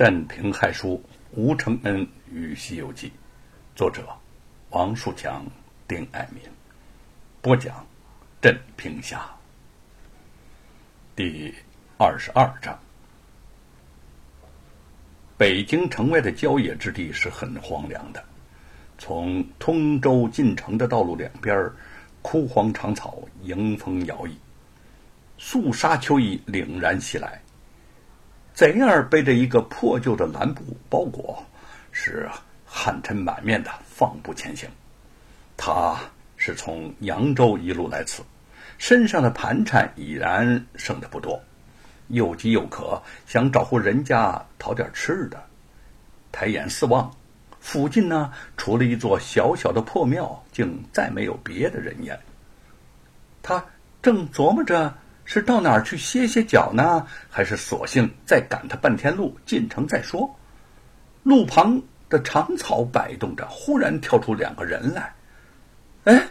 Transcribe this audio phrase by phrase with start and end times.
[0.00, 0.98] 镇平害书
[1.32, 3.08] 吴承恩与《西游记》，
[3.76, 4.08] 作者
[4.70, 5.44] 王树强、
[5.86, 6.42] 丁爱民，
[7.42, 7.86] 播讲
[8.40, 9.30] 镇平侠。
[11.14, 11.54] 第
[11.98, 12.74] 二十二章：
[15.36, 18.24] 北京城外的郊野之地是很荒凉的，
[18.96, 21.70] 从通州进城的道路两边，
[22.22, 24.32] 枯黄长草迎风摇曳，
[25.36, 27.38] 肃杀秋意凛然袭来。
[28.60, 31.42] 贼儿背着一个破旧的蓝布包裹，
[31.92, 32.28] 是
[32.66, 34.68] 汗尘满面的放步前行。
[35.56, 35.98] 他
[36.36, 38.22] 是从扬州一路来此，
[38.76, 41.42] 身上的盘缠已然剩的不多，
[42.08, 45.42] 又饥又渴，想找户人家讨点吃的。
[46.30, 47.10] 抬眼四望，
[47.60, 52.20] 附近呢，除了一座小小的破庙，竟再没有别的人烟。
[53.42, 53.64] 他
[54.02, 54.92] 正琢磨着。
[55.32, 57.06] 是到哪儿去歇歇脚呢？
[57.30, 60.28] 还是索性再赶他半天路进城再说？
[61.22, 65.14] 路旁的长草摆动着，忽然跳出两个人来。
[66.02, 66.26] 哎，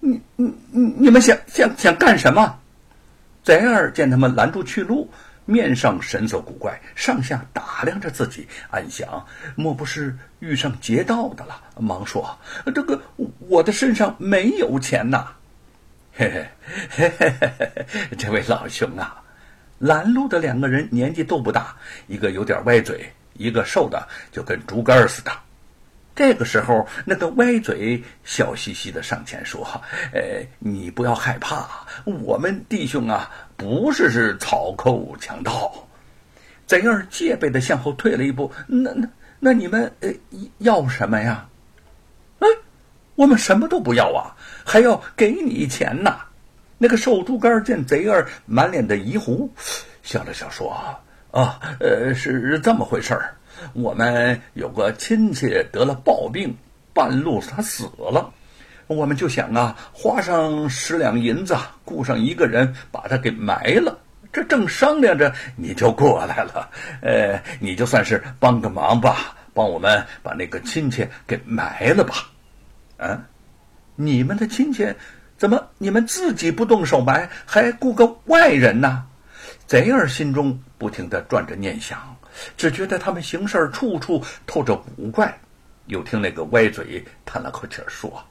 [0.00, 2.58] 你你你们想想想干什么？
[3.42, 5.10] 贼儿见他们拦住去路，
[5.46, 11.58] 面上神色古怪，上下打量着自己，暗想：莫不是遇上劫道的了？
[11.78, 12.38] 忙说
[12.74, 13.00] ：“这个
[13.38, 15.28] 我的身上没有钱呐。”
[16.18, 16.48] 嘿嘿
[16.88, 18.16] 嘿嘿嘿嘿！
[18.16, 19.22] 这位老兄啊，
[19.78, 25.30] 拦路的两个人年纪都不大，一个有点歪嘴，一个瘦的就跟竹竿似的。
[26.14, 29.62] 这个时候，那个歪嘴笑嘻嘻的上前说
[30.14, 31.68] ：“呃，你不要害怕，
[32.06, 35.86] 我们弟兄啊，不是是草寇强盗。”
[36.66, 39.06] 贼儿戒备的向后退了一步：“那那
[39.38, 40.10] 那你们呃
[40.60, 41.46] 要什么呀？”“，
[43.16, 44.36] 我们什么都不要啊。”
[44.68, 46.16] 还要给你钱呐！
[46.76, 49.48] 那个瘦猪肝见贼儿满脸的疑惑，
[50.02, 50.76] 笑了笑说
[51.30, 53.36] ：“啊，呃，是这么回事儿。
[53.74, 56.52] 我们有个亲戚得了暴病，
[56.92, 58.28] 半路他死了，
[58.88, 63.96] 我们就想啊，花上十两银子，雇上一个人把他给埋了。
[64.32, 66.68] 这正商量着，你就过来了。
[67.00, 72.16] 呃，你就算是帮个忙吧，帮我们把那个亲戚给埋了吧。
[72.98, 73.26] 啊。”
[73.98, 74.86] 你们的亲戚，
[75.38, 79.06] 怎么你们自己不动手埋，还雇个外人呢？
[79.66, 82.14] 贼儿心中不停的转着念想，
[82.56, 85.34] 只觉得他们行事处处透着古怪。
[85.86, 88.22] 又听那个歪嘴叹了口气说：“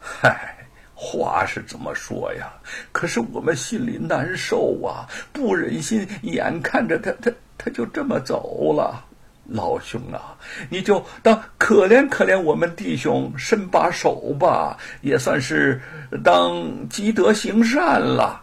[0.00, 0.56] 嗨，
[0.94, 2.52] 话是这么说呀，
[2.90, 9.04] 可是我们心里难受啊，不忍心眼看着他他他就这么走了。”
[9.52, 10.36] 老兄啊，
[10.70, 15.80] 你就当可怜可怜我们弟兄，伸把手吧，也算是
[16.24, 18.42] 当积德行善了。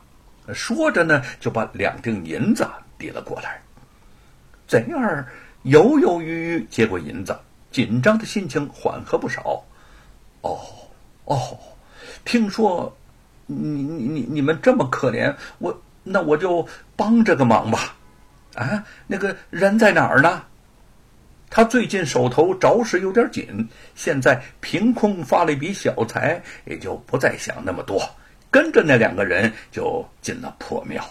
[0.53, 3.59] 说着呢，就把两锭银子递了过来。
[4.67, 5.27] 贼儿
[5.63, 7.37] 犹犹豫豫接过银子，
[7.71, 9.63] 紧张的心情缓和不少。
[10.41, 10.59] 哦
[11.25, 11.57] 哦，
[12.23, 12.95] 听说
[13.45, 17.95] 你你你你们这么可怜，我那我就帮这个忙吧。
[18.55, 20.43] 啊，那个人在哪儿呢？
[21.49, 27.99] 他最近手头着实有点紧，现在凭空发了一笔小财，也就不再想那么多，
[28.51, 31.03] 跟着那两个人就进了破庙。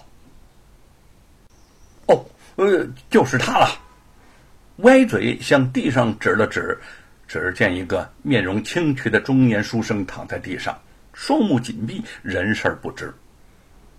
[2.06, 2.24] 哦，
[2.56, 3.68] 呃，就是他了。
[4.78, 6.78] 歪嘴向地上指了指，
[7.26, 10.80] 只见一个面容清癯的中年书生躺在地上，
[11.12, 13.12] 双目紧闭，人事不知。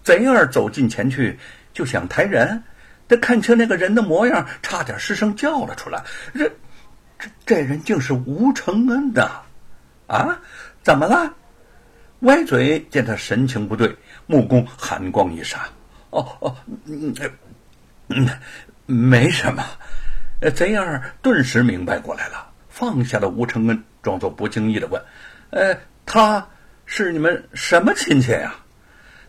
[0.03, 1.37] 贼儿走近前去，
[1.73, 2.63] 就想抬人。
[3.09, 6.01] 他看清那个人的模样，差点失声叫了出来
[6.33, 6.47] ：“这，
[7.17, 9.41] 这这人竟是吴承恩呐！
[10.07, 10.39] 啊，
[10.83, 11.33] 怎么了？”
[12.21, 13.95] 歪嘴见他神情不对，
[14.27, 15.59] 目光寒光一闪
[16.11, 16.55] ：“哦哦，
[16.85, 17.13] 嗯
[18.09, 18.29] 嗯，
[18.85, 19.65] 没什么。”
[20.53, 25.01] 贼儿顿时明白过来了，放下了吴承恩，装作不经意的问
[25.51, 25.75] ：“呃，
[26.05, 26.47] 他
[26.85, 28.53] 是你们什么亲戚呀？”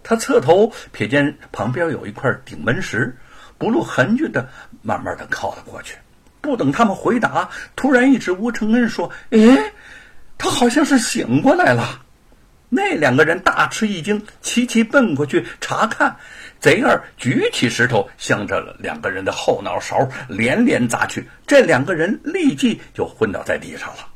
[0.03, 3.17] 他侧头瞥见旁边有一块顶门石。
[3.61, 4.49] 不露痕迹的，
[4.81, 5.95] 慢慢的靠了过去。
[6.41, 9.73] 不等他们回答，突然一指吴承恩说：“哎，
[10.39, 12.01] 他好像是醒过来了。”
[12.71, 16.17] 那两个人大吃一惊，齐齐奔过去查看。
[16.59, 21.29] 贼二举起石头，向着两个人的后脑勺连连砸去。
[21.47, 24.09] 这两个人立即就昏倒在地上了。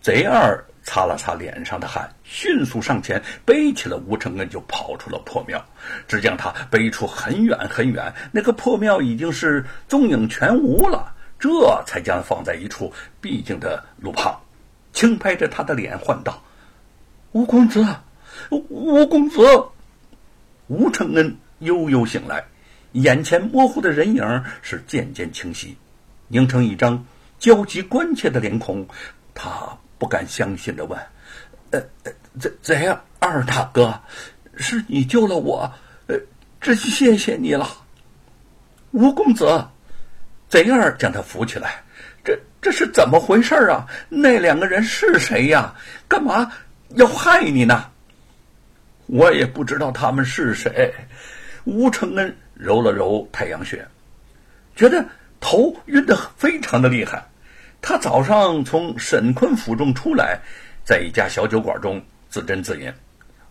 [0.00, 0.64] 贼二。
[0.88, 5.62] 擦了擦脸上的汗，迅速上前背起了吴承恩，就跑出了破庙。
[6.06, 11.12] 只将他背出很远很远，那个破庙已经是踪影全无了。
[11.38, 11.50] 这
[11.86, 12.90] 才将放在一处
[13.20, 14.40] 僻静的路旁，
[14.94, 16.42] 轻拍着他的脸，唤道
[17.32, 17.86] ：“吴公子，
[18.48, 19.42] 吴公子！”
[20.68, 22.42] 吴承恩悠悠醒来，
[22.92, 25.76] 眼前模糊的人影是渐渐清晰。
[26.28, 27.04] 凝成一张
[27.38, 28.88] 焦急关切的脸孔，
[29.34, 30.98] 他不敢相信的问
[31.70, 31.82] ：“呃，
[32.38, 34.00] 怎怎样，二大哥，
[34.56, 35.70] 是你救了我？
[36.06, 36.16] 呃，
[36.60, 37.68] 真谢谢你了。”
[38.92, 39.66] 吴公子，
[40.48, 41.82] 贼儿将他扶起来，
[42.24, 43.86] 这这是怎么回事啊？
[44.08, 45.74] 那两个人是谁呀？
[46.08, 46.52] 干嘛
[46.96, 47.90] 要害你呢？
[49.06, 50.94] 我也不知道他们是谁。
[51.64, 53.86] 吴承恩揉了揉太阳穴，
[54.74, 55.04] 觉得。
[55.40, 57.24] 头晕得非常的厉害，
[57.80, 60.38] 他早上从沈坤府中出来，
[60.84, 62.92] 在一家小酒馆中自斟自饮，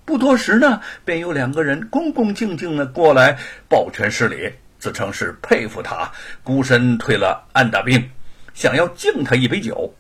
[0.05, 3.37] 不多时呢，便有两个人恭恭敬敬的过来
[3.67, 6.11] 抱拳施礼，自称是佩服他
[6.43, 8.09] 孤身退了安大兵，
[8.53, 9.93] 想要敬他一杯酒。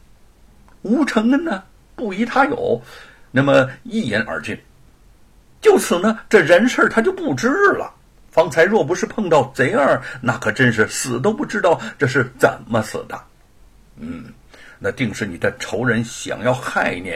[0.83, 1.63] 吴承恩呢，
[1.95, 2.81] 不疑他有，
[3.31, 4.57] 那么一饮而尽，
[5.59, 7.93] 就此呢，这人事他就不知了。
[8.29, 13.19] 方才若不是碰到贼儿，那可真是死都不知道这是怎么死的。
[13.99, 14.33] 嗯，
[14.79, 17.13] 那定是你的仇人想要害你。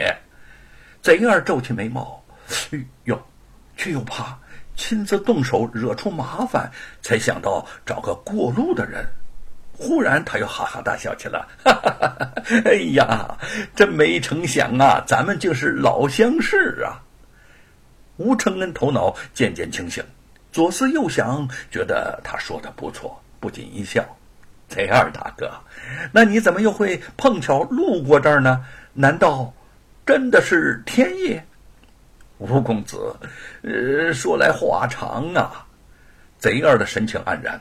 [1.00, 2.22] 贼儿皱起眉毛，
[2.72, 3.20] 哎呦，
[3.76, 4.38] 却又怕
[4.76, 6.70] 亲自动手惹出麻烦，
[7.02, 9.04] 才想到找个过路的人。
[9.74, 12.32] 忽然，他又哈哈大笑起来，哈哈哈哈
[12.66, 13.36] 哎呀，
[13.74, 17.02] 真没成想啊，咱们竟是老相识啊！
[18.18, 20.04] 吴承恩头脑渐渐清醒。
[20.52, 24.04] 左思右想，觉得他说的不错，不禁一笑
[24.74, 25.52] ：“贼二大哥，
[26.12, 28.64] 那你怎么又会碰巧路过这儿呢？
[28.94, 29.52] 难道
[30.06, 31.38] 真的是天意？”
[32.38, 33.14] 吴公子，
[33.62, 35.66] 呃，说来话长啊。
[36.38, 37.60] 贼二的神情黯然：“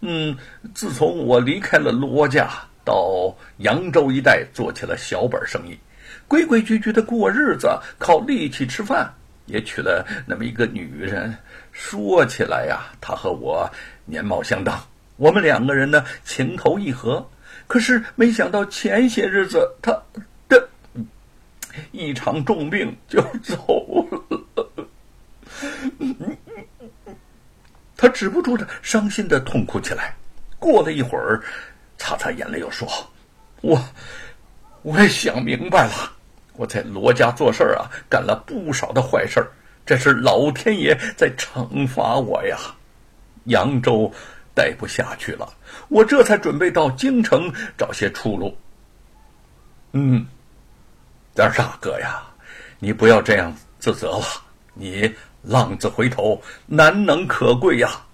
[0.00, 0.36] 嗯，
[0.72, 2.48] 自从我离开了罗家，
[2.84, 5.76] 到扬州一带做起了小本生意，
[6.28, 7.68] 规规矩矩的过日子，
[7.98, 9.12] 靠力气吃饭。”
[9.46, 11.36] 也娶了那么一个女人，
[11.72, 13.68] 说起来呀，她和我
[14.04, 14.80] 年貌相当，
[15.20, 17.28] 我们两个人呢情投意合。
[17.66, 19.92] 可是没想到前些日子，他
[20.48, 20.68] 的
[21.92, 24.66] 一场重病就走了。
[27.96, 30.16] 他止不住的伤心的痛哭起来。
[30.58, 31.42] 过了一会儿，
[31.98, 32.88] 擦擦眼泪又说
[33.60, 33.78] ：“我
[34.80, 36.12] 我也想明白了。”
[36.56, 39.52] 我在罗家做事儿啊，干了不少的坏事儿，
[39.86, 42.58] 这是老天爷在惩罚我呀。
[43.44, 44.12] 扬州
[44.54, 45.52] 待不下去了，
[45.88, 48.56] 我这才准备到京城找些出路。
[49.92, 50.26] 嗯，
[51.36, 52.22] 二大哥呀，
[52.78, 54.24] 你不要这样自责了，
[54.74, 58.06] 你浪子回头难能可贵呀。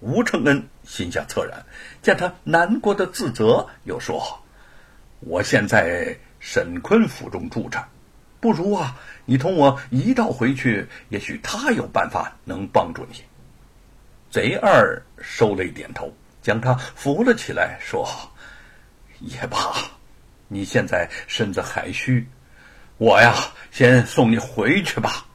[0.00, 1.64] 吴承恩心下恻然，
[2.02, 4.40] 见他难过的自责，又说
[5.20, 7.86] ：“我现在。”沈坤府中住着，
[8.40, 13.22] 不如啊，你同我一道回去，也许他有办法能帮助你。
[14.32, 18.08] 贼二收泪点头，将他扶了起来，说
[19.20, 19.74] ：“也罢，
[20.48, 22.26] 你现在身子还虚，
[22.96, 23.34] 我呀，
[23.70, 25.26] 先送你回去吧。”